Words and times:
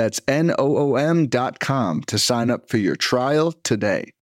That's 0.00 0.18
N 0.26 0.50
O 0.58 0.78
O 0.78 0.96
M.com 0.96 2.04
to 2.04 2.18
sign 2.18 2.50
up 2.50 2.70
for 2.70 2.78
your 2.78 2.96
trial 2.96 3.52
today. 3.52 4.14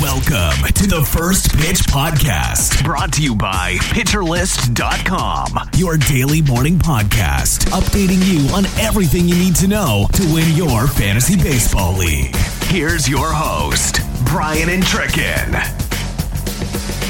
Welcome 0.00 0.72
to 0.72 0.86
the 0.86 1.06
First 1.06 1.54
Pitch 1.58 1.80
Podcast, 1.80 2.82
brought 2.82 3.12
to 3.12 3.22
you 3.22 3.34
by 3.34 3.74
PitcherList.com, 3.92 5.70
your 5.76 5.98
daily 5.98 6.40
morning 6.40 6.78
podcast, 6.78 7.66
updating 7.72 8.24
you 8.24 8.48
on 8.54 8.64
everything 8.82 9.28
you 9.28 9.34
need 9.34 9.54
to 9.56 9.68
know 9.68 10.06
to 10.14 10.22
win 10.32 10.56
your 10.56 10.86
fantasy 10.86 11.36
baseball 11.36 11.94
league. 11.94 12.34
Here's 12.68 13.06
your 13.06 13.30
host, 13.30 14.00
Brian 14.24 14.70
Entrekin. 14.70 15.54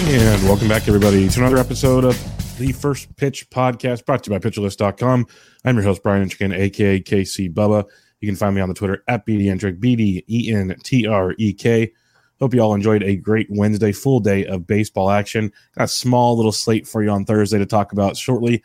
And 0.08 0.42
welcome 0.42 0.66
back, 0.66 0.88
everybody, 0.88 1.28
to 1.28 1.38
another 1.38 1.58
episode 1.58 2.04
of 2.04 2.39
the 2.60 2.72
First 2.72 3.16
Pitch 3.16 3.48
Podcast, 3.48 4.04
brought 4.04 4.22
to 4.22 4.30
you 4.30 4.38
by 4.38 4.46
PitcherList.com. 4.46 5.26
I'm 5.64 5.76
your 5.76 5.82
host, 5.82 6.02
Brian 6.02 6.28
Entrekin, 6.28 6.54
aka 6.54 7.00
KC 7.00 7.54
Bubba. 7.54 7.86
You 8.20 8.28
can 8.28 8.36
find 8.36 8.54
me 8.54 8.60
on 8.60 8.68
the 8.68 8.74
Twitter 8.74 9.02
at 9.08 9.26
BDentrek, 9.26 9.80
B 9.80 9.96
D 9.96 10.22
E 10.28 10.52
N 10.54 10.76
T 10.84 11.06
R 11.06 11.34
E 11.38 11.54
K. 11.54 11.90
Hope 12.38 12.52
you 12.52 12.60
all 12.60 12.74
enjoyed 12.74 13.02
a 13.02 13.16
great 13.16 13.46
Wednesday, 13.48 13.92
full 13.92 14.20
day 14.20 14.44
of 14.44 14.66
baseball 14.66 15.10
action. 15.10 15.50
Got 15.74 15.84
a 15.84 15.88
small 15.88 16.36
little 16.36 16.52
slate 16.52 16.86
for 16.86 17.02
you 17.02 17.08
on 17.08 17.24
Thursday 17.24 17.56
to 17.56 17.64
talk 17.64 17.92
about 17.92 18.18
shortly. 18.18 18.62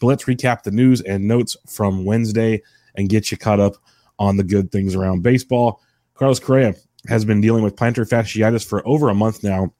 But 0.00 0.08
let's 0.08 0.24
recap 0.24 0.64
the 0.64 0.72
news 0.72 1.00
and 1.00 1.28
notes 1.28 1.56
from 1.68 2.04
Wednesday 2.04 2.62
and 2.96 3.08
get 3.08 3.30
you 3.30 3.36
caught 3.36 3.60
up 3.60 3.76
on 4.18 4.38
the 4.38 4.44
good 4.44 4.72
things 4.72 4.96
around 4.96 5.22
baseball. 5.22 5.80
Carlos 6.14 6.40
Correa 6.40 6.74
has 7.06 7.24
been 7.24 7.40
dealing 7.40 7.62
with 7.62 7.76
plantar 7.76 8.08
fasciitis 8.08 8.66
for 8.66 8.86
over 8.88 9.08
a 9.08 9.14
month 9.14 9.44
now, 9.44 9.72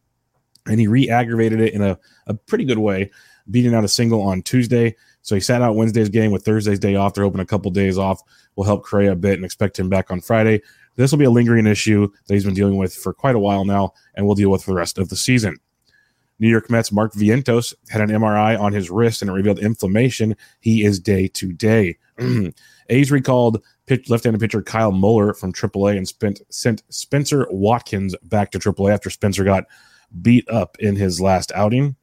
and 0.67 0.81
he 0.81 0.86
re 0.86 1.09
aggravated 1.09 1.61
it 1.61 1.75
in 1.75 1.83
a, 1.83 1.98
a 2.27 2.34
pretty 2.34 2.64
good 2.64 2.78
way, 2.78 3.11
beating 3.50 3.75
out 3.75 3.84
a 3.84 3.89
single 3.89 4.22
on 4.22 4.42
Tuesday. 4.42 4.95
So 5.22 5.34
he 5.34 5.41
sat 5.41 5.62
out 5.62 5.75
Wednesday's 5.75 6.09
game 6.09 6.31
with 6.31 6.45
Thursday's 6.45 6.78
day 6.78 6.95
off. 6.95 7.14
They're 7.14 7.25
hoping 7.25 7.41
a 7.41 7.47
couple 7.47 7.70
days 7.70 7.98
off 7.98 8.22
will 8.55 8.64
help 8.64 8.84
Correa 8.84 9.12
a 9.12 9.17
bit 9.17 9.34
and 9.34 9.44
expect 9.44 9.78
him 9.78 9.89
back 9.89 10.11
on 10.11 10.20
Friday. 10.20 10.62
This 10.97 11.11
will 11.11 11.19
be 11.19 11.25
a 11.27 11.31
lingering 11.31 11.67
issue 11.67 12.09
that 12.27 12.34
he's 12.34 12.44
been 12.44 12.55
dealing 12.55 12.77
with 12.77 12.94
for 12.94 13.12
quite 13.12 13.34
a 13.34 13.41
while 13.41 13.64
now, 13.64 13.92
and 14.14 14.27
we'll 14.27 14.34
deal 14.34 14.50
with 14.50 14.64
for 14.64 14.70
the 14.70 14.77
rest 14.77 14.98
of 14.98 15.09
the 15.09 15.17
season. 15.17 15.59
New 16.39 16.48
York 16.48 16.69
Mets 16.69 16.92
Mark 16.92 17.12
Vientos 17.14 17.75
had 17.89 18.03
an 18.03 18.11
MRI 18.11 18.59
on 18.61 18.72
his 18.72 18.91
wrist 18.91 19.22
and 19.22 19.31
it 19.31 19.34
revealed 19.34 19.59
inflammation. 19.59 20.37
He 20.61 20.84
is 20.84 21.00
day 21.00 21.28
to 21.28 21.53
day. 21.53 21.97
A's 22.91 23.11
recalled 23.11 23.62
pitch, 23.87 24.11
left-handed 24.11 24.41
pitcher 24.41 24.62
Kyle 24.62 24.92
Muller 24.92 25.33
from 25.33 25.53
AAA 25.53 25.97
and 25.97 26.06
spent, 26.06 26.42
sent 26.50 26.83
Spencer 26.91 27.47
Watkins 27.50 28.14
back 28.22 28.50
to 28.50 28.59
AAA 28.59 28.92
after 28.92 29.11
Spencer 29.11 29.44
got 29.44 29.64
beat 30.23 30.49
up 30.49 30.77
in 30.79 30.97
his 30.97 31.21
last 31.21 31.53
outing. 31.55 31.97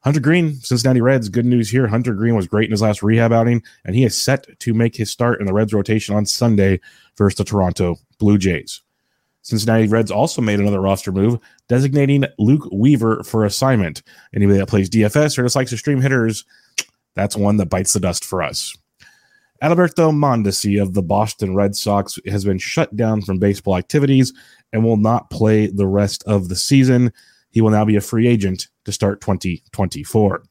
Hunter 0.00 0.20
Greene, 0.20 0.54
Cincinnati 0.60 1.00
Reds. 1.00 1.28
Good 1.28 1.46
news 1.46 1.70
here. 1.70 1.86
Hunter 1.86 2.12
Greene 2.12 2.34
was 2.34 2.48
great 2.48 2.64
in 2.64 2.72
his 2.72 2.82
last 2.82 3.02
rehab 3.02 3.32
outing, 3.32 3.62
and 3.84 3.94
he 3.94 4.04
is 4.04 4.20
set 4.20 4.46
to 4.58 4.74
make 4.74 4.96
his 4.96 5.10
start 5.10 5.40
in 5.40 5.46
the 5.46 5.52
Reds 5.52 5.72
rotation 5.72 6.14
on 6.14 6.26
Sunday 6.26 6.80
versus 7.16 7.38
the 7.38 7.44
Toronto 7.44 7.96
Blue 8.18 8.36
Jays. 8.36 8.82
Cincinnati 9.42 9.86
Reds 9.86 10.10
also 10.10 10.40
made 10.40 10.60
another 10.60 10.80
roster 10.80 11.12
move, 11.12 11.38
designating 11.68 12.24
Luke 12.38 12.68
Weaver 12.72 13.22
for 13.24 13.44
assignment. 13.44 14.02
Anybody 14.34 14.58
that 14.58 14.68
plays 14.68 14.90
DFS 14.90 15.38
or 15.38 15.42
just 15.42 15.56
likes 15.56 15.72
extreme 15.72 16.00
hitters, 16.00 16.44
that's 17.14 17.36
one 17.36 17.56
that 17.58 17.66
bites 17.66 17.92
the 17.92 18.00
dust 18.00 18.24
for 18.24 18.42
us. 18.42 18.76
Alberto 19.62 20.10
Mondesi 20.10 20.82
of 20.82 20.92
the 20.92 21.02
Boston 21.02 21.54
Red 21.54 21.76
Sox 21.76 22.18
has 22.26 22.44
been 22.44 22.58
shut 22.58 22.96
down 22.96 23.22
from 23.22 23.38
baseball 23.38 23.76
activities 23.76 24.32
and 24.72 24.82
will 24.82 24.96
not 24.96 25.30
play 25.30 25.68
the 25.68 25.86
rest 25.86 26.24
of 26.26 26.48
the 26.48 26.56
season. 26.56 27.12
He 27.50 27.60
will 27.60 27.70
now 27.70 27.84
be 27.84 27.94
a 27.94 28.00
free 28.00 28.26
agent 28.26 28.66
to 28.86 28.90
start 28.92 29.20
2024. 29.20 30.42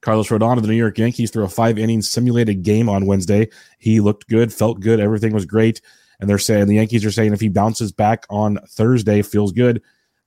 Carlos 0.00 0.28
Rodon 0.28 0.56
of 0.56 0.62
the 0.62 0.68
New 0.68 0.74
York 0.74 0.98
Yankees 0.98 1.30
threw 1.30 1.44
a 1.44 1.48
five 1.48 1.78
inning 1.78 2.02
simulated 2.02 2.64
game 2.64 2.88
on 2.88 3.06
Wednesday. 3.06 3.48
He 3.78 4.00
looked 4.00 4.26
good, 4.26 4.52
felt 4.52 4.80
good, 4.80 4.98
everything 4.98 5.32
was 5.32 5.46
great. 5.46 5.80
And 6.18 6.28
they're 6.28 6.38
saying 6.38 6.66
the 6.66 6.74
Yankees 6.74 7.04
are 7.04 7.12
saying 7.12 7.32
if 7.32 7.40
he 7.40 7.48
bounces 7.48 7.92
back 7.92 8.26
on 8.28 8.58
Thursday, 8.70 9.22
feels 9.22 9.52
good, 9.52 9.80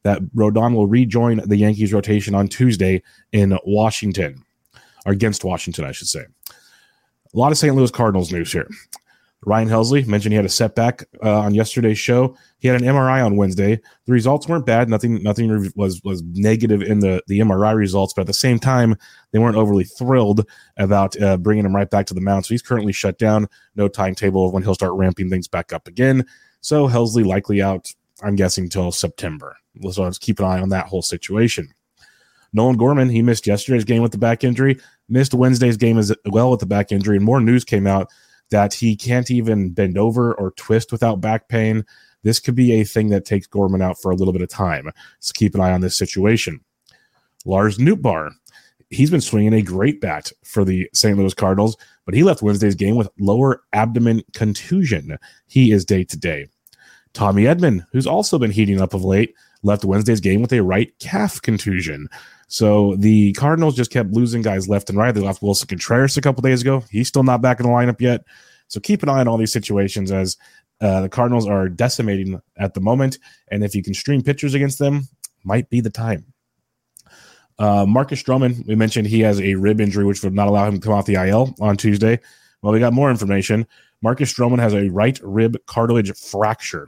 that 0.03 0.21
Rodon 0.33 0.73
will 0.73 0.87
rejoin 0.87 1.41
the 1.45 1.57
Yankees 1.57 1.91
rotation 1.91 2.33
on 2.33 2.47
Tuesday 2.47 3.03
in 3.33 3.59
Washington, 3.65 4.45
or 5.05 5.11
against 5.11 5.43
Washington, 5.43 5.83
I 5.83 5.91
should 5.91 6.07
say. 6.07 6.27
A 7.33 7.37
lot 7.37 7.51
of 7.51 7.57
St. 7.57 7.75
Louis 7.75 7.91
Cardinals 7.91 8.31
news 8.31 8.51
here. 8.51 8.67
Ryan 9.45 9.69
Helsley 9.69 10.05
mentioned 10.07 10.33
he 10.33 10.35
had 10.35 10.45
a 10.45 10.49
setback 10.49 11.05
uh, 11.23 11.39
on 11.39 11.53
yesterday's 11.53 11.99
show. 11.99 12.35
He 12.59 12.67
had 12.67 12.81
an 12.81 12.87
MRI 12.87 13.23
on 13.23 13.37
Wednesday. 13.37 13.79
The 14.05 14.11
results 14.11 14.47
weren't 14.47 14.65
bad. 14.65 14.89
Nothing, 14.89 15.21
nothing 15.21 15.71
was 15.75 16.01
was 16.03 16.23
negative 16.33 16.81
in 16.81 16.99
the 16.99 17.21
the 17.27 17.39
MRI 17.39 17.75
results, 17.75 18.13
but 18.13 18.21
at 18.21 18.27
the 18.27 18.33
same 18.33 18.59
time, 18.59 18.95
they 19.31 19.39
weren't 19.39 19.55
overly 19.55 19.83
thrilled 19.83 20.45
about 20.77 21.19
uh, 21.21 21.37
bringing 21.37 21.65
him 21.65 21.75
right 21.75 21.89
back 21.89 22.07
to 22.07 22.13
the 22.13 22.21
mound. 22.21 22.45
So 22.45 22.53
he's 22.53 22.63
currently 22.63 22.93
shut 22.93 23.19
down. 23.19 23.47
No 23.75 23.87
timetable 23.87 24.47
of 24.47 24.53
when 24.53 24.63
he'll 24.63 24.73
start 24.73 24.93
ramping 24.93 25.29
things 25.29 25.47
back 25.47 25.71
up 25.71 25.87
again. 25.87 26.25
So 26.61 26.87
Helsley 26.87 27.25
likely 27.25 27.61
out. 27.61 27.93
I'm 28.23 28.35
guessing 28.35 28.67
till 28.67 28.91
September. 28.91 29.55
So 29.91 30.03
let's 30.03 30.17
keep 30.17 30.39
an 30.39 30.45
eye 30.45 30.59
on 30.59 30.69
that 30.69 30.87
whole 30.87 31.03
situation. 31.03 31.69
Nolan 32.53 32.77
Gorman, 32.77 33.09
he 33.09 33.21
missed 33.21 33.47
yesterday's 33.47 33.83
game 33.83 34.01
with 34.01 34.11
the 34.11 34.17
back 34.17 34.43
injury, 34.43 34.79
missed 35.09 35.33
Wednesday's 35.33 35.77
game 35.77 35.97
as 35.97 36.13
well 36.25 36.51
with 36.51 36.59
the 36.59 36.65
back 36.65 36.91
injury, 36.91 37.17
and 37.17 37.25
more 37.25 37.41
news 37.41 37.63
came 37.63 37.87
out 37.87 38.09
that 38.49 38.73
he 38.73 38.95
can't 38.95 39.29
even 39.29 39.71
bend 39.71 39.97
over 39.97 40.33
or 40.35 40.51
twist 40.51 40.91
without 40.91 41.21
back 41.21 41.49
pain. 41.49 41.85
This 42.23 42.39
could 42.39 42.55
be 42.55 42.73
a 42.73 42.83
thing 42.83 43.09
that 43.09 43.25
takes 43.25 43.47
Gorman 43.47 43.81
out 43.81 44.01
for 44.01 44.11
a 44.11 44.15
little 44.15 44.33
bit 44.33 44.41
of 44.41 44.49
time. 44.49 44.91
So 45.19 45.31
keep 45.33 45.55
an 45.55 45.61
eye 45.61 45.71
on 45.71 45.81
this 45.81 45.97
situation. 45.97 46.61
Lars 47.45 47.77
Nootbaar, 47.77 48.31
he's 48.89 49.11
been 49.11 49.21
swinging 49.21 49.53
a 49.53 49.61
great 49.61 50.01
bat 50.01 50.31
for 50.43 50.65
the 50.65 50.89
St. 50.93 51.17
Louis 51.17 51.33
Cardinals, 51.33 51.77
but 52.05 52.13
he 52.13 52.23
left 52.23 52.41
Wednesday's 52.41 52.75
game 52.75 52.95
with 52.95 53.09
lower 53.19 53.61
abdomen 53.73 54.23
contusion. 54.33 55.17
He 55.47 55.71
is 55.71 55.85
day 55.85 56.03
to 56.05 56.17
day. 56.17 56.47
Tommy 57.13 57.43
Edman, 57.43 57.85
who's 57.91 58.07
also 58.07 58.37
been 58.37 58.51
heating 58.51 58.81
up 58.81 58.93
of 58.93 59.03
late, 59.03 59.33
left 59.63 59.85
Wednesday's 59.85 60.19
game 60.19 60.41
with 60.41 60.53
a 60.53 60.61
right 60.61 60.93
calf 60.99 61.41
contusion. 61.41 62.07
So 62.47 62.95
the 62.95 63.33
Cardinals 63.33 63.75
just 63.75 63.91
kept 63.91 64.11
losing 64.11 64.41
guys 64.41 64.69
left 64.69 64.89
and 64.89 64.97
right. 64.97 65.13
They 65.13 65.21
lost 65.21 65.41
Willson 65.41 65.67
Contreras 65.67 66.17
a 66.17 66.21
couple 66.21 66.41
days 66.41 66.61
ago. 66.61 66.83
He's 66.89 67.07
still 67.07 67.23
not 67.23 67.41
back 67.41 67.59
in 67.59 67.65
the 67.65 67.71
lineup 67.71 67.99
yet. 67.99 68.23
So 68.67 68.79
keep 68.79 69.03
an 69.03 69.09
eye 69.09 69.19
on 69.19 69.27
all 69.27 69.37
these 69.37 69.51
situations 69.51 70.11
as 70.11 70.37
uh, 70.79 71.01
the 71.01 71.09
Cardinals 71.09 71.47
are 71.47 71.67
decimating 71.67 72.41
at 72.57 72.73
the 72.73 72.81
moment. 72.81 73.17
And 73.49 73.63
if 73.63 73.75
you 73.75 73.83
can 73.83 73.93
stream 73.93 74.21
pitchers 74.21 74.53
against 74.53 74.79
them, 74.79 75.07
might 75.43 75.69
be 75.69 75.81
the 75.81 75.89
time. 75.89 76.25
Uh, 77.59 77.85
Marcus 77.87 78.21
Stroman, 78.21 78.65
we 78.67 78.75
mentioned 78.75 79.07
he 79.07 79.21
has 79.21 79.41
a 79.41 79.55
rib 79.55 79.81
injury, 79.81 80.05
which 80.05 80.23
would 80.23 80.33
not 80.33 80.47
allow 80.47 80.67
him 80.67 80.75
to 80.75 80.79
come 80.79 80.93
off 80.93 81.05
the 81.05 81.15
IL 81.15 81.55
on 81.59 81.75
Tuesday. 81.75 82.19
Well, 82.61 82.73
we 82.73 82.79
got 82.79 82.93
more 82.93 83.09
information. 83.09 83.65
Marcus 84.01 84.31
Stroman 84.33 84.59
has 84.59 84.73
a 84.73 84.89
right 84.89 85.19
rib 85.23 85.57
cartilage 85.65 86.13
fracture. 86.13 86.87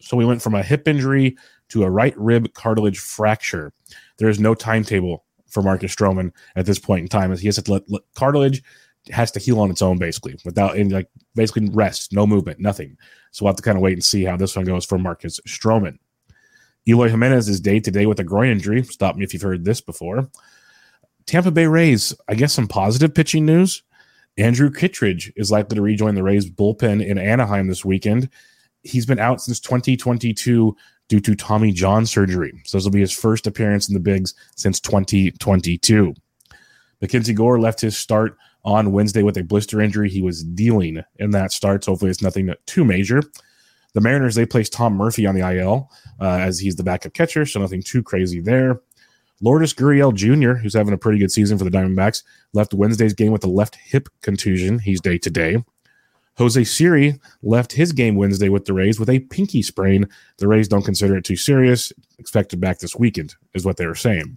So 0.00 0.16
we 0.16 0.24
went 0.24 0.40
from 0.40 0.54
a 0.54 0.62
hip 0.62 0.88
injury 0.88 1.36
to 1.68 1.82
a 1.82 1.90
right 1.90 2.16
rib 2.16 2.54
cartilage 2.54 2.98
fracture. 2.98 3.72
There 4.18 4.28
is 4.28 4.40
no 4.40 4.54
timetable 4.54 5.24
for 5.48 5.62
Marcus 5.62 5.94
Stroman 5.94 6.32
at 6.56 6.66
this 6.66 6.78
point 6.78 7.02
in 7.02 7.08
time, 7.08 7.32
as 7.32 7.40
he 7.40 7.46
has 7.46 7.62
to 7.62 7.72
let, 7.72 7.82
let 7.88 8.02
cartilage 8.14 8.62
has 9.10 9.30
to 9.32 9.40
heal 9.40 9.60
on 9.60 9.70
its 9.70 9.82
own, 9.82 9.98
basically, 9.98 10.36
without 10.44 10.76
any 10.76 10.90
like 10.90 11.08
basically 11.34 11.68
rest, 11.70 12.12
no 12.12 12.26
movement, 12.26 12.58
nothing. 12.58 12.96
So 13.30 13.44
we'll 13.44 13.50
have 13.50 13.56
to 13.56 13.62
kind 13.62 13.76
of 13.76 13.82
wait 13.82 13.94
and 13.94 14.04
see 14.04 14.24
how 14.24 14.36
this 14.36 14.56
one 14.56 14.64
goes 14.64 14.84
for 14.84 14.98
Marcus 14.98 15.40
Stroman. 15.46 15.98
Eloy 16.88 17.08
Jimenez 17.08 17.48
is 17.48 17.60
day 17.60 17.80
to 17.80 17.90
day 17.90 18.06
with 18.06 18.20
a 18.20 18.24
groin 18.24 18.50
injury. 18.50 18.82
Stop 18.84 19.16
me 19.16 19.24
if 19.24 19.32
you've 19.32 19.42
heard 19.42 19.64
this 19.64 19.80
before. 19.80 20.28
Tampa 21.26 21.50
Bay 21.50 21.66
Rays, 21.66 22.14
I 22.28 22.34
guess 22.34 22.52
some 22.52 22.68
positive 22.68 23.14
pitching 23.14 23.44
news. 23.44 23.82
Andrew 24.38 24.70
Kittredge 24.70 25.32
is 25.34 25.50
likely 25.50 25.74
to 25.76 25.82
rejoin 25.82 26.14
the 26.14 26.22
Rays 26.22 26.48
bullpen 26.48 27.04
in 27.04 27.18
Anaheim 27.18 27.66
this 27.66 27.84
weekend. 27.84 28.28
He's 28.82 29.06
been 29.06 29.18
out 29.18 29.40
since 29.40 29.58
2022 29.58 30.76
due 31.08 31.20
to 31.20 31.34
Tommy 31.34 31.72
John 31.72 32.06
surgery. 32.06 32.52
So 32.64 32.76
this 32.76 32.84
will 32.84 32.90
be 32.90 33.00
his 33.00 33.12
first 33.12 33.46
appearance 33.46 33.88
in 33.88 33.94
the 33.94 34.00
bigs 34.00 34.34
since 34.56 34.80
2022. 34.80 36.14
Mackenzie 37.00 37.34
Gore 37.34 37.60
left 37.60 37.80
his 37.80 37.96
start 37.96 38.36
on 38.64 38.92
Wednesday 38.92 39.22
with 39.22 39.36
a 39.36 39.44
blister 39.44 39.80
injury 39.80 40.10
he 40.10 40.22
was 40.22 40.42
dealing 40.42 41.02
in 41.18 41.30
that 41.30 41.52
start. 41.52 41.84
So 41.84 41.92
hopefully 41.92 42.10
it's 42.10 42.22
nothing 42.22 42.52
too 42.66 42.84
major. 42.84 43.22
The 43.94 44.00
Mariners, 44.00 44.34
they 44.34 44.44
placed 44.44 44.72
Tom 44.72 44.94
Murphy 44.94 45.26
on 45.26 45.34
the 45.34 45.48
IL 45.56 45.90
uh, 46.20 46.38
as 46.38 46.58
he's 46.58 46.76
the 46.76 46.82
backup 46.82 47.14
catcher, 47.14 47.46
so 47.46 47.60
nothing 47.60 47.82
too 47.82 48.02
crazy 48.02 48.40
there. 48.40 48.80
Lourdes 49.40 49.74
Gurriel 49.74 50.14
Jr., 50.14 50.58
who's 50.58 50.74
having 50.74 50.94
a 50.94 50.98
pretty 50.98 51.18
good 51.18 51.30
season 51.30 51.56
for 51.56 51.64
the 51.64 51.70
Diamondbacks, 51.70 52.22
left 52.52 52.74
Wednesday's 52.74 53.14
game 53.14 53.32
with 53.32 53.44
a 53.44 53.50
left 53.50 53.76
hip 53.76 54.08
contusion. 54.22 54.78
He's 54.78 55.00
day 55.00 55.18
to 55.18 55.30
day. 55.30 55.62
Jose 56.38 56.64
Siri 56.64 57.18
left 57.42 57.72
his 57.72 57.92
game 57.92 58.14
Wednesday 58.14 58.48
with 58.48 58.66
the 58.66 58.74
Rays 58.74 59.00
with 59.00 59.08
a 59.08 59.20
pinky 59.20 59.62
sprain. 59.62 60.08
The 60.38 60.48
Rays 60.48 60.68
don't 60.68 60.84
consider 60.84 61.16
it 61.16 61.24
too 61.24 61.36
serious. 61.36 61.92
Expected 62.18 62.60
back 62.60 62.78
this 62.78 62.96
weekend, 62.96 63.34
is 63.54 63.64
what 63.64 63.76
they 63.76 63.86
were 63.86 63.94
saying. 63.94 64.36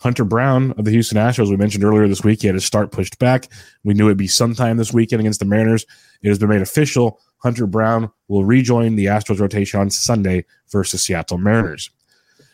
Hunter 0.00 0.24
Brown 0.24 0.72
of 0.72 0.84
the 0.84 0.92
Houston 0.92 1.18
Astros, 1.18 1.50
we 1.50 1.56
mentioned 1.56 1.82
earlier 1.82 2.06
this 2.06 2.22
week, 2.22 2.42
he 2.42 2.46
had 2.46 2.54
his 2.54 2.64
start 2.64 2.92
pushed 2.92 3.18
back. 3.18 3.48
We 3.82 3.94
knew 3.94 4.06
it'd 4.06 4.16
be 4.16 4.28
sometime 4.28 4.76
this 4.76 4.92
weekend 4.92 5.20
against 5.20 5.40
the 5.40 5.46
Mariners. 5.46 5.84
It 6.22 6.28
has 6.28 6.38
been 6.38 6.50
made 6.50 6.62
official. 6.62 7.20
Hunter 7.38 7.66
Brown 7.66 8.10
will 8.28 8.44
rejoin 8.44 8.94
the 8.94 9.06
Astros 9.06 9.40
rotation 9.40 9.80
on 9.80 9.90
Sunday 9.90 10.44
versus 10.70 11.02
Seattle 11.02 11.38
Mariners. 11.38 11.90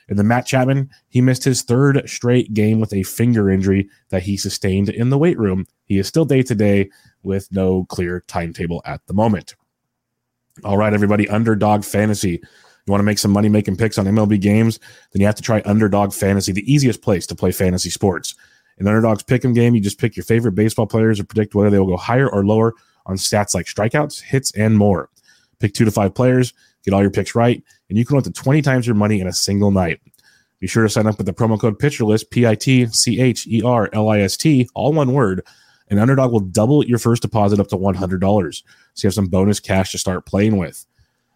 And 0.08 0.18
then 0.18 0.28
Matt 0.28 0.46
Chapman, 0.46 0.90
he 1.08 1.20
missed 1.20 1.44
his 1.44 1.62
third 1.62 2.02
straight 2.06 2.52
game 2.52 2.80
with 2.80 2.92
a 2.92 3.02
finger 3.04 3.50
injury 3.50 3.88
that 4.10 4.22
he 4.22 4.36
sustained 4.36 4.88
in 4.88 5.10
the 5.10 5.18
weight 5.18 5.38
room. 5.38 5.66
He 5.86 5.98
is 5.98 6.06
still 6.06 6.24
day 6.24 6.42
to 6.42 6.54
day 6.54 6.90
with 7.22 7.48
no 7.50 7.84
clear 7.84 8.24
timetable 8.26 8.82
at 8.84 9.06
the 9.06 9.14
moment. 9.14 9.54
All 10.62 10.76
right, 10.76 10.92
everybody, 10.92 11.28
underdog 11.28 11.84
fantasy. 11.84 12.40
You 12.86 12.90
want 12.90 13.00
to 13.00 13.04
make 13.04 13.18
some 13.18 13.30
money 13.30 13.48
making 13.48 13.76
picks 13.76 13.96
on 13.96 14.04
MLB 14.04 14.40
games? 14.40 14.78
Then 15.12 15.20
you 15.20 15.26
have 15.26 15.34
to 15.36 15.42
try 15.42 15.62
underdog 15.64 16.12
fantasy, 16.12 16.52
the 16.52 16.70
easiest 16.70 17.00
place 17.02 17.26
to 17.26 17.34
play 17.34 17.50
fantasy 17.50 17.90
sports. 17.90 18.34
In 18.78 18.86
underdog's 18.86 19.22
pick'em 19.22 19.54
game, 19.54 19.74
you 19.74 19.80
just 19.80 19.98
pick 19.98 20.16
your 20.16 20.24
favorite 20.24 20.54
baseball 20.54 20.86
players 20.86 21.18
and 21.18 21.28
predict 21.28 21.54
whether 21.54 21.70
they 21.70 21.78
will 21.78 21.86
go 21.86 21.96
higher 21.96 22.28
or 22.28 22.44
lower 22.44 22.74
on 23.06 23.16
stats 23.16 23.54
like 23.54 23.66
strikeouts, 23.66 24.20
hits, 24.20 24.50
and 24.52 24.76
more. 24.76 25.08
Pick 25.60 25.72
two 25.72 25.84
to 25.84 25.90
five 25.90 26.14
players, 26.14 26.52
get 26.84 26.94
all 26.94 27.02
your 27.02 27.10
picks 27.10 27.34
right, 27.34 27.62
and 27.88 27.98
you 27.98 28.04
can 28.04 28.16
win 28.16 28.26
up 28.26 28.32
to 28.32 28.42
20 28.42 28.62
times 28.62 28.86
your 28.86 28.96
money 28.96 29.20
in 29.20 29.26
a 29.26 29.32
single 29.32 29.70
night. 29.70 30.00
Be 30.60 30.66
sure 30.66 30.82
to 30.82 30.88
sign 30.88 31.06
up 31.06 31.19
with 31.19 31.26
the 31.26 31.34
promo 31.34 31.60
code 31.60 31.78
PitcherList, 31.78 32.31
P 32.31 32.46
I 32.46 32.54
T 32.54 32.86
C 32.86 33.20
H 33.20 33.46
E 33.46 33.62
R 33.62 33.90
L 33.92 34.08
I 34.08 34.20
S 34.20 34.36
T, 34.36 34.69
all 34.75 34.92
one 34.92 35.12
word. 35.12 35.46
And 35.88 36.00
Underdog 36.00 36.32
will 36.32 36.40
double 36.40 36.84
your 36.84 36.98
first 36.98 37.20
deposit 37.20 37.60
up 37.60 37.69
to 37.69 37.76
$100. 37.76 38.62
So 38.94 39.06
you 39.06 39.08
have 39.08 39.14
some 39.14 39.26
bonus 39.26 39.60
cash 39.60 39.92
to 39.92 39.98
start 39.98 40.25
playing 40.25 40.56
with. 40.56 40.86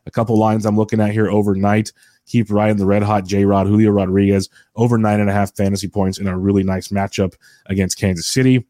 A 0.07 0.11
couple 0.11 0.39
lines 0.39 0.65
I'm 0.65 0.77
looking 0.77 1.01
at 1.01 1.13
here 1.13 1.29
overnight. 1.29 1.93
Keep 2.27 2.51
riding 2.51 2.79
the 2.79 2.87
red 2.87 3.03
hot 3.03 3.27
J 3.27 3.45
Rod, 3.45 3.67
Julio 3.67 3.91
Rodriguez, 3.91 4.49
over 4.77 4.97
nine 4.97 5.21
and 5.21 5.29
a 5.29 5.33
half 5.35 5.55
fantasy 5.55 5.89
points 5.89 6.19
in 6.19 6.27
a 6.27 6.39
really 6.39 6.63
nice 6.63 6.89
matchup 6.89 7.35
against 7.67 7.99
Kansas 7.99 8.27
City. 8.27 8.67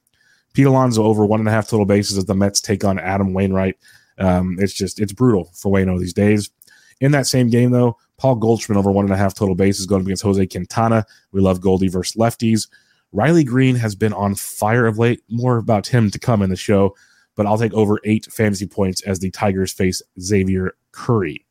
Pete 0.54 0.66
Alonso 0.66 1.04
over 1.04 1.24
one 1.24 1.38
and 1.38 1.48
a 1.48 1.52
half 1.52 1.68
total 1.68 1.86
bases 1.86 2.18
as 2.18 2.24
the 2.24 2.34
Mets 2.34 2.60
take 2.60 2.84
on 2.84 2.98
Adam 2.98 3.32
Wainwright. 3.32 3.76
Um, 4.18 4.56
it's 4.58 4.72
just, 4.72 4.98
it's 4.98 5.12
brutal 5.12 5.52
for 5.54 5.70
Wayno 5.70 6.00
these 6.00 6.12
days. 6.12 6.50
In 7.00 7.12
that 7.12 7.26
same 7.26 7.48
game, 7.48 7.70
though, 7.70 7.96
Paul 8.16 8.36
Goldschmidt 8.36 8.76
over 8.76 8.90
one 8.90 9.04
and 9.04 9.14
a 9.14 9.16
half 9.16 9.34
total 9.34 9.54
bases 9.54 9.86
going 9.86 10.02
against 10.02 10.22
Jose 10.22 10.46
Quintana. 10.46 11.06
We 11.32 11.40
love 11.40 11.60
Goldie 11.60 11.88
versus 11.88 12.16
lefties. 12.16 12.68
Riley 13.12 13.44
Greene 13.44 13.76
has 13.76 13.94
been 13.94 14.12
on 14.12 14.34
fire 14.34 14.86
of 14.86 14.98
late. 14.98 15.22
More 15.28 15.56
about 15.56 15.86
him 15.86 16.10
to 16.10 16.18
come 16.18 16.42
in 16.42 16.50
the 16.50 16.56
show, 16.56 16.94
but 17.36 17.46
I'll 17.46 17.58
take 17.58 17.72
over 17.72 18.00
eight 18.04 18.26
fantasy 18.30 18.66
points 18.66 19.00
as 19.02 19.20
the 19.20 19.30
Tigers 19.30 19.72
face 19.72 20.02
Xavier 20.20 20.74
Curry. 20.92 21.44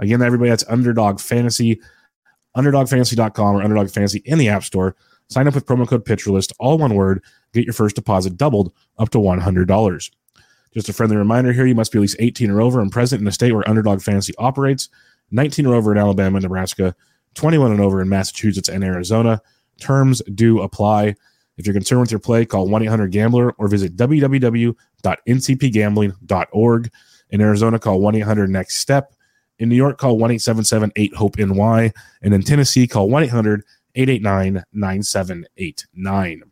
Again, 0.00 0.20
everybody, 0.20 0.50
that's 0.50 0.68
Underdog 0.68 1.20
Fantasy, 1.20 1.80
UnderdogFantasy.com 2.56 3.56
or 3.56 3.62
Underdog 3.62 3.90
Fantasy 3.90 4.20
in 4.24 4.38
the 4.38 4.48
App 4.48 4.64
Store. 4.64 4.96
Sign 5.30 5.46
up 5.46 5.54
with 5.54 5.64
promo 5.64 5.88
code 5.88 6.04
PitcherList, 6.04 6.52
all 6.58 6.76
one 6.76 6.94
word. 6.94 7.22
Get 7.54 7.64
your 7.64 7.72
first 7.72 7.96
deposit 7.96 8.36
doubled 8.36 8.72
up 8.98 9.10
to 9.10 9.18
$100. 9.18 10.10
Just 10.72 10.88
a 10.88 10.92
friendly 10.92 11.16
reminder 11.16 11.52
here 11.52 11.66
you 11.66 11.74
must 11.74 11.90
be 11.92 11.98
at 11.98 12.02
least 12.02 12.16
18 12.18 12.50
or 12.50 12.62
over 12.62 12.80
and 12.80 12.90
present 12.90 13.20
in 13.20 13.24
the 13.24 13.32
state 13.32 13.52
where 13.52 13.68
Underdog 13.68 14.02
Fantasy 14.02 14.32
operates, 14.38 14.88
19 15.30 15.66
or 15.66 15.74
over 15.74 15.92
in 15.92 15.98
Alabama 15.98 16.40
Nebraska, 16.40 16.96
21 17.34 17.72
and 17.72 17.80
over 17.80 18.00
in 18.00 18.08
Massachusetts 18.08 18.68
and 18.68 18.84
Arizona. 18.84 19.40
Terms 19.80 20.22
do 20.34 20.60
apply. 20.60 21.14
If 21.58 21.66
you're 21.66 21.74
concerned 21.74 22.00
with 22.00 22.10
your 22.10 22.20
play, 22.20 22.46
call 22.46 22.68
1 22.68 22.82
800 22.82 23.12
Gambler 23.12 23.52
or 23.52 23.68
visit 23.68 23.96
www.ncpgambling.org. 23.96 26.90
In 27.30 27.40
Arizona, 27.40 27.78
call 27.78 28.00
1 28.00 28.14
800 28.16 28.50
Next 28.50 28.76
Step. 28.76 29.14
In 29.58 29.68
New 29.68 29.76
York, 29.76 29.98
call 29.98 30.16
1 30.18 30.30
877 30.30 30.92
8 30.96 31.14
HOPE 31.14 31.38
NY. 31.38 31.92
And 32.22 32.34
in 32.34 32.42
Tennessee, 32.42 32.86
call 32.86 33.10
1 33.10 33.24
800 33.24 33.62
889 33.94 34.64
9789. 34.72 36.42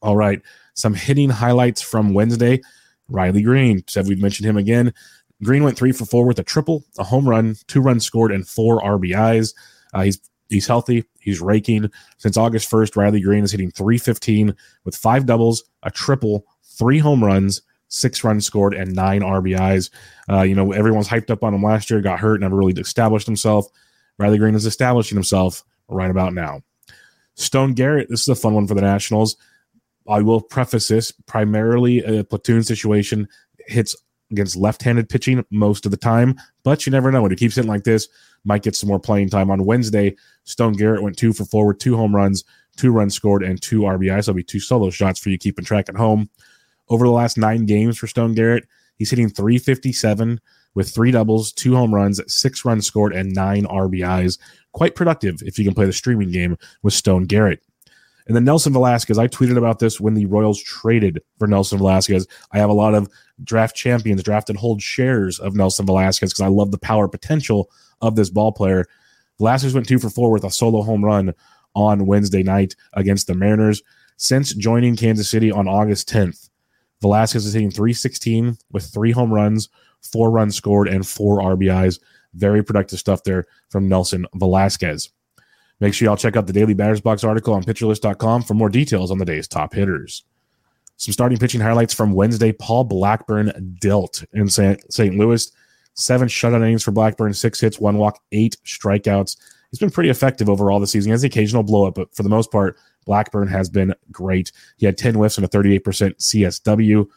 All 0.00 0.16
right. 0.16 0.40
Some 0.74 0.94
hitting 0.94 1.28
highlights 1.30 1.82
from 1.82 2.14
Wednesday. 2.14 2.60
Riley 3.12 3.42
Greene, 3.42 3.84
said 3.86 4.08
we've 4.08 4.20
mentioned 4.20 4.48
him 4.48 4.56
again. 4.56 4.92
Greene 5.44 5.64
went 5.64 5.76
three 5.76 5.92
for 5.92 6.04
four 6.04 6.26
with 6.26 6.38
a 6.38 6.44
triple, 6.44 6.84
a 6.98 7.04
home 7.04 7.28
run, 7.28 7.56
two 7.66 7.80
runs 7.80 8.04
scored, 8.04 8.32
and 8.32 8.46
four 8.46 8.80
RBIs. 8.80 9.54
Uh, 9.92 10.02
he's 10.02 10.20
he's 10.48 10.66
healthy. 10.66 11.04
He's 11.20 11.40
raking. 11.40 11.90
Since 12.18 12.36
August 12.36 12.70
1st, 12.70 12.96
Riley 12.96 13.20
Greene 13.20 13.44
is 13.44 13.52
hitting 13.52 13.70
315 13.70 14.54
with 14.84 14.96
five 14.96 15.26
doubles, 15.26 15.64
a 15.82 15.90
triple, 15.90 16.46
three 16.62 16.98
home 16.98 17.24
runs, 17.24 17.62
six 17.88 18.24
runs 18.24 18.46
scored, 18.46 18.74
and 18.74 18.94
nine 18.94 19.22
RBIs. 19.22 19.90
Uh, 20.30 20.42
you 20.42 20.54
know, 20.54 20.72
everyone's 20.72 21.08
hyped 21.08 21.30
up 21.30 21.42
on 21.42 21.54
him 21.54 21.62
last 21.62 21.90
year, 21.90 22.00
got 22.00 22.20
hurt, 22.20 22.40
never 22.40 22.56
really 22.56 22.80
established 22.80 23.26
himself. 23.26 23.66
Riley 24.18 24.38
Greene 24.38 24.54
is 24.54 24.66
establishing 24.66 25.16
himself 25.16 25.64
right 25.88 26.10
about 26.10 26.34
now. 26.34 26.62
Stone 27.34 27.74
Garrett, 27.74 28.08
this 28.08 28.22
is 28.22 28.28
a 28.28 28.34
fun 28.34 28.54
one 28.54 28.66
for 28.66 28.74
the 28.74 28.82
Nationals. 28.82 29.36
I 30.08 30.20
will 30.22 30.40
preface 30.40 30.88
this 30.88 31.12
primarily 31.26 32.00
a 32.00 32.24
platoon 32.24 32.62
situation 32.62 33.28
hits 33.66 33.94
against 34.30 34.56
left-handed 34.56 35.08
pitching 35.08 35.44
most 35.50 35.84
of 35.84 35.90
the 35.90 35.96
time, 35.96 36.34
but 36.64 36.86
you 36.86 36.90
never 36.90 37.12
know. 37.12 37.22
When 37.22 37.32
it 37.32 37.38
keeps 37.38 37.54
hitting 37.54 37.70
like 37.70 37.84
this, 37.84 38.08
might 38.44 38.62
get 38.62 38.74
some 38.74 38.88
more 38.88 38.98
playing 38.98 39.28
time. 39.28 39.50
On 39.50 39.64
Wednesday, 39.64 40.16
Stone 40.44 40.72
Garrett 40.74 41.02
went 41.02 41.16
two 41.16 41.32
for 41.32 41.44
four 41.44 41.66
with 41.66 41.78
two 41.78 41.96
home 41.96 42.16
runs, 42.16 42.44
two 42.76 42.90
runs 42.90 43.14
scored, 43.14 43.42
and 43.42 43.60
two 43.60 43.82
RBIs. 43.82 44.26
That'll 44.26 44.34
be 44.34 44.42
two 44.42 44.60
solo 44.60 44.90
shots 44.90 45.20
for 45.20 45.30
you 45.30 45.38
keeping 45.38 45.64
track 45.64 45.88
at 45.88 45.96
home. 45.96 46.28
Over 46.88 47.06
the 47.06 47.12
last 47.12 47.38
nine 47.38 47.66
games 47.66 47.98
for 47.98 48.06
Stone 48.06 48.34
Garrett, 48.34 48.66
he's 48.96 49.10
hitting 49.10 49.28
357 49.28 50.40
with 50.74 50.90
three 50.90 51.10
doubles, 51.10 51.52
two 51.52 51.76
home 51.76 51.94
runs, 51.94 52.20
six 52.32 52.64
runs 52.64 52.86
scored, 52.86 53.14
and 53.14 53.32
nine 53.32 53.64
RBIs. 53.66 54.38
Quite 54.72 54.94
productive 54.94 55.42
if 55.42 55.58
you 55.58 55.64
can 55.64 55.74
play 55.74 55.86
the 55.86 55.92
streaming 55.92 56.30
game 56.30 56.56
with 56.82 56.94
Stone 56.94 57.24
Garrett. 57.24 57.62
And 58.26 58.36
then 58.36 58.44
Nelson 58.44 58.72
Velazquez, 58.72 59.18
I 59.18 59.26
tweeted 59.26 59.56
about 59.56 59.78
this 59.78 60.00
when 60.00 60.14
the 60.14 60.26
Royals 60.26 60.62
traded 60.62 61.20
for 61.38 61.46
Nelson 61.46 61.78
Velazquez. 61.78 62.26
I 62.52 62.58
have 62.58 62.70
a 62.70 62.74
lot 62.74 62.94
of 62.94 63.08
draft 63.42 63.74
champions, 63.74 64.22
draft 64.22 64.48
and 64.48 64.58
hold 64.58 64.80
shares 64.80 65.38
of 65.38 65.56
Nelson 65.56 65.86
Velazquez 65.86 66.32
because 66.32 66.44
I 66.44 66.48
love 66.48 66.70
the 66.70 66.78
power 66.78 67.08
potential 67.08 67.70
of 68.00 68.16
this 68.16 68.30
ball 68.30 68.52
player. 68.52 68.86
Velazquez 69.38 69.74
went 69.74 69.88
two 69.88 69.98
for 69.98 70.10
four 70.10 70.30
with 70.30 70.44
a 70.44 70.50
solo 70.50 70.82
home 70.82 71.04
run 71.04 71.34
on 71.74 72.06
Wednesday 72.06 72.42
night 72.42 72.76
against 72.92 73.26
the 73.26 73.34
Mariners. 73.34 73.82
Since 74.16 74.54
joining 74.54 74.96
Kansas 74.96 75.28
City 75.28 75.50
on 75.50 75.66
August 75.66 76.08
10th, 76.08 76.48
Velazquez 77.00 77.44
is 77.44 77.54
hitting 77.54 77.70
316 77.70 78.56
with 78.70 78.84
three 78.84 79.10
home 79.10 79.32
runs, 79.32 79.68
four 80.00 80.30
runs 80.30 80.54
scored, 80.54 80.86
and 80.86 81.06
four 81.06 81.40
RBIs. 81.40 81.98
Very 82.34 82.62
productive 82.62 83.00
stuff 83.00 83.24
there 83.24 83.46
from 83.68 83.88
Nelson 83.88 84.26
Velazquez. 84.34 85.10
Make 85.82 85.94
sure 85.94 86.06
y'all 86.06 86.16
check 86.16 86.36
out 86.36 86.46
the 86.46 86.52
Daily 86.52 86.74
Batters 86.74 87.00
Box 87.00 87.24
article 87.24 87.54
on 87.54 87.64
PitcherList.com 87.64 88.42
for 88.42 88.54
more 88.54 88.68
details 88.68 89.10
on 89.10 89.18
the 89.18 89.24
day's 89.24 89.48
top 89.48 89.74
hitters. 89.74 90.22
Some 90.96 91.12
starting 91.12 91.38
pitching 91.38 91.60
highlights 91.60 91.92
from 91.92 92.12
Wednesday. 92.12 92.52
Paul 92.52 92.84
Blackburn 92.84 93.76
dealt 93.80 94.22
in 94.32 94.48
St. 94.48 95.16
Louis. 95.16 95.50
Seven 95.94 96.28
shutout 96.28 96.62
innings 96.62 96.84
for 96.84 96.92
Blackburn, 96.92 97.34
six 97.34 97.58
hits, 97.58 97.80
one 97.80 97.98
walk, 97.98 98.20
eight 98.30 98.56
strikeouts. 98.64 99.36
He's 99.72 99.80
been 99.80 99.90
pretty 99.90 100.10
effective 100.10 100.48
overall 100.48 100.78
this 100.78 100.92
season. 100.92 101.08
He 101.08 101.14
has 101.14 101.22
the 101.22 101.26
occasional 101.26 101.64
blow 101.64 101.88
up, 101.88 101.96
but 101.96 102.14
for 102.14 102.22
the 102.22 102.28
most 102.28 102.52
part, 102.52 102.78
Blackburn 103.04 103.48
has 103.48 103.68
been 103.68 103.92
great. 104.12 104.52
He 104.76 104.86
had 104.86 104.96
10 104.96 105.16
whiffs 105.16 105.36
and 105.36 105.44
a 105.44 105.48
38% 105.48 105.80
CSW. 105.82 107.08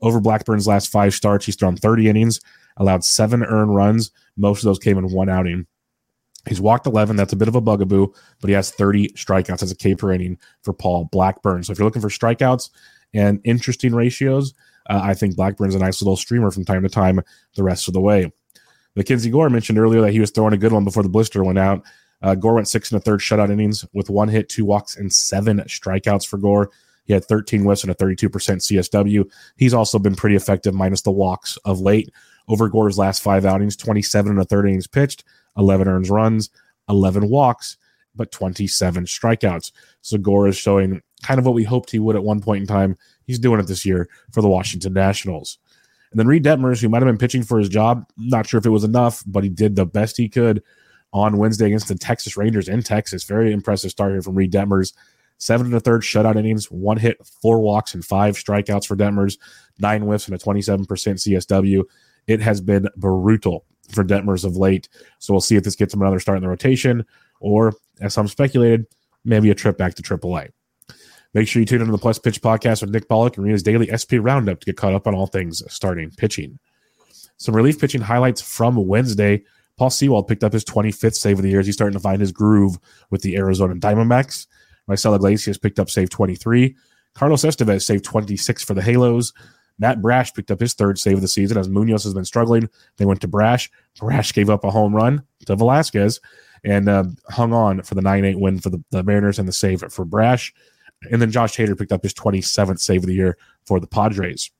Over 0.00 0.20
Blackburn's 0.22 0.66
last 0.66 0.90
five 0.90 1.12
starts, 1.12 1.44
he's 1.44 1.56
thrown 1.56 1.76
30 1.76 2.08
innings, 2.08 2.40
allowed 2.78 3.04
seven 3.04 3.44
earned 3.44 3.74
runs. 3.74 4.12
Most 4.38 4.60
of 4.60 4.64
those 4.64 4.78
came 4.78 4.96
in 4.96 5.12
one 5.12 5.28
outing. 5.28 5.66
He's 6.48 6.60
walked 6.60 6.86
11. 6.86 7.16
That's 7.16 7.32
a 7.32 7.36
bit 7.36 7.48
of 7.48 7.54
a 7.54 7.60
bugaboo, 7.60 8.08
but 8.40 8.48
he 8.48 8.54
has 8.54 8.70
30 8.70 9.08
strikeouts 9.10 9.62
as 9.62 9.70
a 9.70 9.76
K 9.76 9.94
per 9.94 10.12
inning 10.12 10.38
for 10.62 10.72
Paul 10.72 11.08
Blackburn. 11.10 11.62
So 11.62 11.72
if 11.72 11.78
you're 11.78 11.86
looking 11.86 12.02
for 12.02 12.08
strikeouts 12.08 12.70
and 13.14 13.40
interesting 13.44 13.94
ratios, 13.94 14.54
uh, 14.90 15.00
I 15.02 15.14
think 15.14 15.36
Blackburn's 15.36 15.74
a 15.74 15.78
nice 15.78 16.02
little 16.02 16.16
streamer 16.16 16.50
from 16.50 16.64
time 16.64 16.82
to 16.82 16.88
time 16.88 17.20
the 17.54 17.62
rest 17.62 17.88
of 17.88 17.94
the 17.94 18.00
way. 18.00 18.30
Mackenzie 18.96 19.30
Gore 19.30 19.50
mentioned 19.50 19.78
earlier 19.78 20.02
that 20.02 20.12
he 20.12 20.20
was 20.20 20.30
throwing 20.30 20.52
a 20.52 20.58
good 20.58 20.72
one 20.72 20.84
before 20.84 21.02
the 21.02 21.08
blister 21.08 21.42
went 21.42 21.58
out. 21.58 21.82
Uh, 22.22 22.34
Gore 22.34 22.54
went 22.54 22.68
six 22.68 22.92
and 22.92 23.00
a 23.00 23.04
third 23.04 23.20
shutout 23.20 23.50
innings 23.50 23.84
with 23.92 24.08
one 24.08 24.28
hit, 24.28 24.48
two 24.48 24.64
walks, 24.64 24.96
and 24.96 25.12
seven 25.12 25.58
strikeouts 25.60 26.26
for 26.26 26.38
Gore. 26.38 26.70
He 27.04 27.12
had 27.12 27.24
13 27.24 27.64
whiffs 27.64 27.82
and 27.82 27.90
a 27.90 27.94
32% 27.94 28.30
CSW. 28.30 29.30
He's 29.56 29.74
also 29.74 29.98
been 29.98 30.14
pretty 30.14 30.36
effective, 30.36 30.74
minus 30.74 31.02
the 31.02 31.10
walks 31.10 31.58
of 31.64 31.80
late. 31.80 32.10
Over 32.48 32.68
Gore's 32.68 32.98
last 32.98 33.22
five 33.22 33.44
outings, 33.44 33.76
27 33.76 34.32
and 34.32 34.40
a 34.40 34.44
third 34.44 34.66
innings 34.66 34.86
pitched, 34.86 35.24
11 35.56 35.88
earns 35.88 36.10
runs, 36.10 36.50
11 36.88 37.28
walks, 37.28 37.76
but 38.14 38.32
27 38.32 39.04
strikeouts. 39.06 39.72
So 40.02 40.18
Gore 40.18 40.48
is 40.48 40.56
showing 40.56 41.02
kind 41.22 41.38
of 41.38 41.46
what 41.46 41.54
we 41.54 41.64
hoped 41.64 41.90
he 41.90 41.98
would 41.98 42.16
at 42.16 42.24
one 42.24 42.40
point 42.40 42.62
in 42.62 42.66
time. 42.66 42.96
He's 43.26 43.38
doing 43.38 43.60
it 43.60 43.66
this 43.66 43.84
year 43.84 44.08
for 44.32 44.42
the 44.42 44.48
Washington 44.48 44.92
Nationals. 44.92 45.58
And 46.10 46.20
then 46.20 46.28
Reid 46.28 46.44
Detmers, 46.44 46.80
who 46.80 46.88
might 46.88 47.02
have 47.02 47.08
been 47.08 47.18
pitching 47.18 47.42
for 47.42 47.58
his 47.58 47.68
job, 47.68 48.06
not 48.16 48.46
sure 48.46 48.58
if 48.58 48.66
it 48.66 48.70
was 48.70 48.84
enough, 48.84 49.24
but 49.26 49.42
he 49.42 49.50
did 49.50 49.74
the 49.74 49.86
best 49.86 50.16
he 50.16 50.28
could 50.28 50.62
on 51.12 51.38
Wednesday 51.38 51.66
against 51.66 51.88
the 51.88 51.96
Texas 51.96 52.36
Rangers 52.36 52.68
in 52.68 52.82
Texas. 52.82 53.24
Very 53.24 53.52
impressive 53.52 53.90
start 53.90 54.12
here 54.12 54.22
from 54.22 54.36
Reid 54.36 54.52
Detmers. 54.52 54.92
Seven 55.38 55.66
and 55.66 55.74
a 55.74 55.80
third 55.80 56.02
shutout 56.02 56.36
innings, 56.36 56.70
one 56.70 56.96
hit, 56.96 57.18
four 57.42 57.58
walks, 57.58 57.94
and 57.94 58.04
five 58.04 58.36
strikeouts 58.36 58.86
for 58.86 58.96
Detmers, 58.96 59.38
nine 59.80 60.02
whiffs, 60.02 60.28
and 60.28 60.36
a 60.36 60.38
27% 60.38 60.86
CSW. 60.86 61.82
It 62.28 62.40
has 62.40 62.60
been 62.60 62.88
brutal 62.96 63.64
for 63.92 64.04
Detmers 64.04 64.44
of 64.44 64.56
late. 64.56 64.88
So 65.18 65.32
we'll 65.32 65.40
see 65.40 65.56
if 65.56 65.64
this 65.64 65.76
gets 65.76 65.94
him 65.94 66.02
another 66.02 66.20
start 66.20 66.36
in 66.36 66.42
the 66.42 66.48
rotation, 66.48 67.04
or 67.40 67.74
as 68.00 68.14
some 68.14 68.28
speculated, 68.28 68.86
maybe 69.24 69.50
a 69.50 69.54
trip 69.54 69.78
back 69.78 69.94
to 69.94 70.02
AAA. 70.02 70.50
Make 71.34 71.48
sure 71.48 71.60
you 71.60 71.66
tune 71.66 71.80
into 71.80 71.92
the 71.92 71.98
Plus 71.98 72.18
Pitch 72.18 72.40
podcast 72.40 72.80
with 72.80 72.90
Nick 72.90 73.08
Pollock 73.08 73.36
and 73.36 73.48
his 73.48 73.62
daily 73.62 73.90
SP 73.90 74.20
roundup 74.20 74.60
to 74.60 74.66
get 74.66 74.76
caught 74.76 74.94
up 74.94 75.06
on 75.06 75.14
all 75.14 75.26
things 75.26 75.62
starting 75.72 76.10
pitching. 76.10 76.58
Some 77.38 77.56
relief 77.56 77.80
pitching 77.80 78.00
highlights 78.00 78.40
from 78.40 78.76
Wednesday. 78.76 79.42
Paul 79.76 79.90
Sewald 79.90 80.28
picked 80.28 80.44
up 80.44 80.52
his 80.52 80.64
25th 80.64 81.16
save 81.16 81.38
of 81.38 81.42
the 81.42 81.50
year 81.50 81.58
as 81.58 81.66
he's 81.66 81.74
starting 81.74 81.98
to 81.98 82.02
find 82.02 82.20
his 82.20 82.30
groove 82.30 82.78
with 83.10 83.22
the 83.22 83.36
Arizona 83.36 83.74
Diamondbacks. 83.74 84.46
Raisel 84.88 85.16
Iglesias 85.16 85.58
picked 85.58 85.80
up 85.80 85.90
save 85.90 86.10
23. 86.10 86.76
Carlos 87.14 87.42
Estevez 87.42 87.82
saved 87.82 88.04
26 88.04 88.62
for 88.62 88.74
the 88.74 88.82
Halos. 88.82 89.32
Matt 89.78 90.00
Brash 90.00 90.32
picked 90.32 90.50
up 90.50 90.60
his 90.60 90.74
third 90.74 90.98
save 90.98 91.16
of 91.16 91.20
the 91.20 91.28
season 91.28 91.58
as 91.58 91.68
Munoz 91.68 92.04
has 92.04 92.14
been 92.14 92.24
struggling. 92.24 92.68
They 92.96 93.04
went 93.04 93.20
to 93.22 93.28
Brash. 93.28 93.70
Brash 93.98 94.32
gave 94.32 94.50
up 94.50 94.64
a 94.64 94.70
home 94.70 94.94
run 94.94 95.24
to 95.46 95.56
Velazquez 95.56 96.20
and 96.64 96.88
uh, 96.88 97.04
hung 97.28 97.52
on 97.52 97.82
for 97.82 97.94
the 97.94 98.02
9 98.02 98.24
8 98.24 98.40
win 98.40 98.58
for 98.58 98.70
the, 98.70 98.82
the 98.90 99.02
Mariners 99.02 99.38
and 99.38 99.48
the 99.48 99.52
save 99.52 99.80
for 99.92 100.04
Brash. 100.04 100.52
And 101.10 101.20
then 101.20 101.30
Josh 101.30 101.56
Hader 101.56 101.78
picked 101.78 101.92
up 101.92 102.02
his 102.02 102.14
27th 102.14 102.80
save 102.80 103.02
of 103.02 103.06
the 103.06 103.14
year 103.14 103.36
for 103.66 103.80
the 103.80 103.86
Padres. 103.86 104.50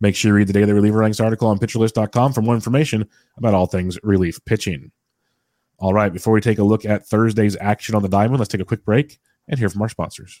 Make 0.00 0.16
sure 0.16 0.30
you 0.30 0.36
read 0.36 0.48
the 0.48 0.52
Daily 0.52 0.72
Reliever 0.72 0.98
Ranks 0.98 1.20
article 1.20 1.48
on 1.48 1.58
pitcherlist.com 1.58 2.32
for 2.32 2.42
more 2.42 2.54
information 2.54 3.08
about 3.36 3.54
all 3.54 3.66
things 3.66 3.98
relief 4.02 4.44
pitching. 4.44 4.90
All 5.78 5.94
right, 5.94 6.12
before 6.12 6.32
we 6.32 6.40
take 6.40 6.58
a 6.58 6.64
look 6.64 6.84
at 6.84 7.06
Thursday's 7.06 7.56
action 7.60 7.94
on 7.94 8.02
the 8.02 8.08
diamond, 8.08 8.38
let's 8.38 8.48
take 8.48 8.60
a 8.60 8.64
quick 8.64 8.84
break 8.84 9.18
and 9.46 9.58
hear 9.58 9.68
from 9.68 9.82
our 9.82 9.88
sponsors. 9.88 10.40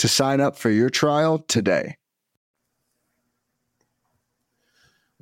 to 0.00 0.08
sign 0.08 0.40
up 0.40 0.56
for 0.56 0.70
your 0.70 0.88
trial 0.88 1.38
today. 1.38 1.94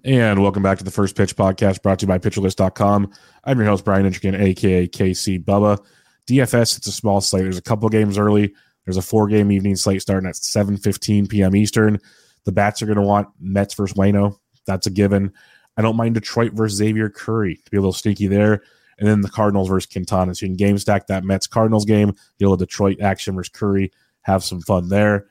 And 0.05 0.41
welcome 0.41 0.63
back 0.63 0.79
to 0.79 0.85
the 0.85 0.93
First 0.93 1.17
Pitch 1.17 1.35
Podcast 1.35 1.83
brought 1.83 1.99
to 1.99 2.05
you 2.05 2.09
by 2.09 2.19
PitcherList.com. 2.19 3.13
I'm 3.43 3.59
your 3.59 3.67
host, 3.67 3.85
Brian 3.85 4.09
Entrekin, 4.09 4.41
aka 4.41 4.87
KC 4.87 5.45
Bubba. 5.45 5.85
DFS, 6.29 6.79
it's 6.79 6.87
a 6.87 6.93
small 6.93 7.21
slate. 7.21 7.43
There's 7.43 7.59
a 7.59 7.63
couple 7.63 7.89
games 7.89 8.19
early. 8.19 8.55
There's 8.85 8.97
a 8.97 9.03
four 9.03 9.27
game 9.27 9.51
evening 9.51 9.75
slate 9.75 10.01
starting 10.01 10.29
at 10.29 10.37
7:15 10.37 11.29
p.m. 11.29 11.57
Eastern. 11.57 11.99
The 12.45 12.53
bats 12.53 12.81
are 12.81 12.87
going 12.87 12.99
to 12.99 13.03
want 13.03 13.29
Mets 13.41 13.75
versus 13.75 13.97
Wayno. 13.97 14.39
That's 14.65 14.87
a 14.87 14.91
given. 14.91 15.33
I 15.77 15.83
don't 15.83 15.97
mind 15.97 16.15
Detroit 16.15 16.53
versus 16.53 16.79
Xavier 16.79 17.11
Curry 17.11 17.57
to 17.57 17.71
be 17.73 17.79
a 17.79 17.81
little 17.81 17.93
sneaky 17.93 18.29
there. 18.29 18.63
And 19.01 19.09
then 19.09 19.23
the 19.23 19.29
Cardinals 19.29 19.69
versus 19.69 19.91
Quintana. 19.91 20.37
So 20.37 20.47
you 20.47 20.51
can 20.51 20.57
game 20.57 20.79
stack 20.79 21.09
that 21.09 21.25
Mets 21.25 21.49
Cardinals 21.49 21.85
game, 21.85 22.15
deal 22.39 22.53
with 22.53 22.61
Detroit 22.61 23.01
action 23.01 23.35
versus 23.35 23.51
Curry, 23.51 23.93
have 24.29 24.45
some 24.45 24.61
fun 24.61 24.89
there. 24.89 25.27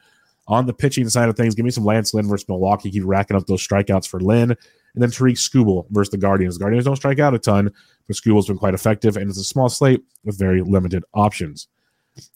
On 0.47 0.65
the 0.65 0.73
pitching 0.73 1.09
side 1.09 1.29
of 1.29 1.35
things, 1.35 1.55
give 1.55 1.65
me 1.65 1.71
some 1.71 1.85
Lance 1.85 2.13
Lynn 2.13 2.27
versus 2.27 2.47
Milwaukee. 2.47 2.89
Keep 2.89 3.03
racking 3.05 3.37
up 3.37 3.45
those 3.47 3.65
strikeouts 3.65 4.07
for 4.07 4.19
Lynn. 4.19 4.51
And 4.51 5.03
then 5.03 5.11
Tarik 5.11 5.35
Skubal 5.35 5.85
versus 5.91 6.09
the 6.09 6.17
Guardians. 6.17 6.55
The 6.55 6.61
Guardians 6.61 6.85
don't 6.85 6.95
strike 6.95 7.19
out 7.19 7.33
a 7.33 7.39
ton, 7.39 7.71
but 8.07 8.15
Skubal's 8.15 8.47
been 8.47 8.57
quite 8.57 8.73
effective, 8.73 9.17
and 9.17 9.29
it's 9.29 9.37
a 9.37 9.43
small 9.43 9.69
slate 9.69 10.03
with 10.23 10.39
very 10.39 10.61
limited 10.61 11.03
options. 11.13 11.67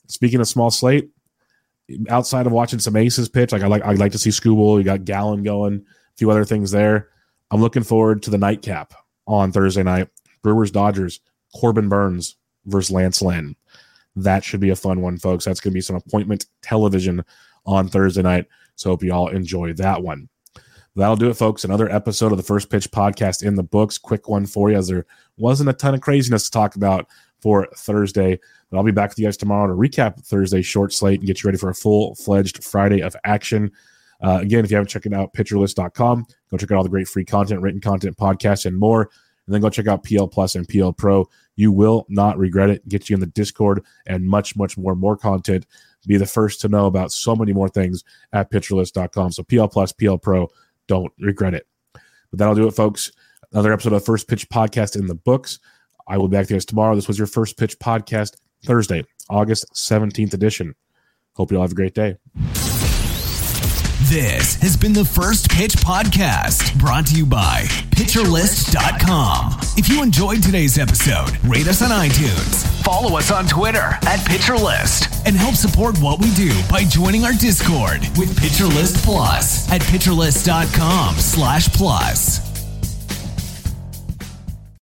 Speaking 0.08 0.40
of 0.40 0.48
small 0.48 0.70
slate, 0.70 1.10
outside 2.10 2.46
of 2.46 2.52
watching 2.52 2.80
some 2.80 2.96
aces 2.96 3.30
pitch, 3.30 3.52
like 3.52 3.64
I 3.64 3.68
like 3.68 3.84
I 3.84 3.94
like 3.94 4.12
to 4.12 4.20
see 4.20 4.30
Skubal. 4.30 4.78
You 4.78 4.84
got 4.84 5.06
Gallen 5.06 5.42
going, 5.44 5.76
a 5.76 6.18
few 6.18 6.30
other 6.30 6.46
things 6.46 6.70
there. 6.70 7.10
I'm 7.50 7.62
looking 7.62 7.84
forward 7.84 8.22
to 8.24 8.30
the 8.30 8.38
nightcap 8.38 8.94
on 9.26 9.52
Thursday 9.52 9.84
night. 9.84 10.10
Brewers 10.44 10.72
Dodgers, 10.72 11.22
Corbin 11.56 11.90
Burnes 11.90 12.36
versus 12.66 12.92
Lance 12.92 13.22
Lynn. 13.22 13.56
That 14.16 14.44
should 14.44 14.60
be 14.60 14.70
a 14.70 14.76
fun 14.76 15.02
one, 15.02 15.18
folks. 15.18 15.46
That's 15.46 15.60
going 15.60 15.72
to 15.72 15.76
be 15.76 15.82
some 15.82 15.96
appointment 15.96 16.46
television 16.62 17.24
on 17.66 17.88
Thursday 17.88 18.22
night. 18.22 18.46
So 18.76 18.90
hope 18.90 19.04
you 19.04 19.14
all 19.14 19.30
enjoy 19.30 19.74
that 19.74 20.02
one. 20.02 20.28
That'll 20.96 21.16
do 21.16 21.30
it, 21.30 21.36
folks. 21.36 21.64
Another 21.64 21.90
episode 21.90 22.32
of 22.32 22.38
the 22.38 22.44
First 22.44 22.70
Pitch 22.70 22.92
podcast 22.92 23.44
in 23.44 23.56
the 23.56 23.64
books. 23.64 23.98
Quick 23.98 24.28
one 24.28 24.46
for 24.46 24.70
you, 24.70 24.78
as 24.78 24.90
there 24.90 25.06
wasn't 25.38 25.70
a 25.70 25.74
ton 25.74 25.94
of 25.94 26.02
craziness 26.02 26.44
to 26.46 26.52
talk 26.52 26.76
about 26.76 27.08
for 27.40 27.68
Thursday. 27.78 28.38
But 28.70 28.78
I'll 28.78 28.84
be 28.84 28.92
back 28.92 29.12
with 29.12 29.20
you 29.20 29.26
guys 29.26 29.38
tomorrow 29.38 29.68
to 29.68 29.74
recap 29.74 30.26
Thursday's 30.26 30.66
short 30.66 30.92
slate 30.92 31.20
and 31.20 31.28
get 31.28 31.42
you 31.42 31.48
ready 31.48 31.58
for 31.58 31.70
a 31.70 31.76
full 31.76 32.16
fledged 32.16 32.64
Friday 32.64 33.02
of 33.02 33.16
action. 33.24 33.72
Uh, 34.22 34.40
again, 34.42 34.66
if 34.66 34.72
you 34.72 34.78
haven't 34.78 34.90
checked 34.90 35.12
out 35.14 35.34
pitcherlist.com, 35.34 36.26
go 36.50 36.58
check 36.58 36.72
out 36.72 36.78
all 36.78 36.84
the 36.84 36.90
great 36.90 37.08
free 37.08 37.26
content, 37.26 37.62
written 37.62 37.82
content, 37.82 38.18
podcasts, 38.18 38.66
and 38.66 38.78
more. 38.78 39.10
And 39.52 39.56
then 39.56 39.62
go 39.64 39.70
check 39.70 39.88
out 39.88 40.06
PL 40.06 40.30
Plus 40.30 40.56
and 40.56 40.66
PL 40.66 40.94
Pro. 40.94 41.28
You 41.58 41.74
will 41.74 42.06
not 42.08 42.38
regret 42.38 42.70
it. 42.70 42.88
Get 42.88 43.10
you 43.10 43.16
in 43.16 43.20
the 43.20 43.26
Discord 43.26 43.84
and 44.08 44.26
much, 44.26 44.56
much 44.56 44.78
more, 44.78 44.96
more 44.96 45.18
content. 45.18 45.66
Be 46.08 46.16
the 46.16 46.26
first 46.26 46.62
to 46.62 46.70
know 46.70 46.86
about 46.86 47.12
so 47.12 47.36
many 47.36 47.52
more 47.52 47.68
things 47.68 48.06
at 48.32 48.50
pitcherlist.com. 48.50 49.34
So 49.34 49.44
PL 49.44 49.68
Plus, 49.68 49.92
PL 49.92 50.20
Pro, 50.20 50.48
don't 50.88 51.12
regret 51.20 51.54
it. 51.54 51.68
But 51.92 52.40
that'll 52.40 52.56
do 52.56 52.66
it, 52.66 52.72
folks. 52.72 53.12
Another 53.52 53.74
episode 53.74 53.92
of 53.92 54.06
First 54.06 54.30
Pitch 54.30 54.48
Podcast 54.48 54.96
in 54.98 55.08
the 55.08 55.16
books. 55.16 55.60
I 56.08 56.18
will 56.18 56.30
be 56.30 56.38
back 56.38 56.48
to 56.48 56.54
you 56.54 56.56
guys 56.56 56.64
tomorrow. 56.64 56.96
This 56.96 57.10
was 57.10 57.18
your 57.18 57.28
First 57.28 57.58
Pitch 57.58 57.78
Podcast 57.78 58.38
Thursday, 58.64 59.04
August 59.30 59.66
17th 59.74 60.34
edition. 60.34 60.76
Hope 61.34 61.52
you 61.52 61.58
all 61.58 61.64
have 61.64 61.74
a 61.74 61.76
great 61.76 61.94
day. 61.94 62.16
This 64.04 64.56
has 64.62 64.78
been 64.78 64.94
the 64.94 65.04
First 65.04 65.52
Pitch 65.52 65.74
Podcast, 65.74 66.80
brought 66.80 67.06
to 67.08 67.16
you 67.16 67.26
by 67.26 67.68
PitcherList.com. 68.02 69.60
If 69.78 69.88
you 69.88 70.02
enjoyed 70.02 70.42
today's 70.42 70.80
episode, 70.80 71.38
rate 71.44 71.68
us 71.68 71.84
on 71.84 71.92
iTunes, 71.92 72.66
follow 72.84 73.16
us 73.16 73.30
on 73.30 73.46
Twitter 73.46 73.78
at 73.78 74.18
PitcherList, 74.28 75.24
and 75.28 75.36
help 75.36 75.54
support 75.54 76.00
what 76.00 76.20
we 76.20 76.34
do 76.34 76.52
by 76.68 76.84
joining 76.84 77.26
our 77.26 77.34
Discord 77.34 78.02
with 78.18 78.36
PitcherList 78.40 79.04
Plus 79.04 79.72
at 79.72 79.82
PitcherList.com 79.82 81.18
slash 81.20 81.68
plus. 81.74 82.51